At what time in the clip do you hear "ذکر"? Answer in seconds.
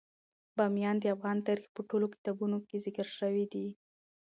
2.85-3.07